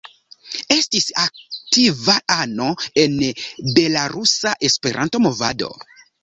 Estis 0.75 1.09
aktiva 1.23 2.15
ano 2.37 2.69
en 3.03 3.19
belarusa 3.77 4.55
Esperanto-movado. 4.71 5.71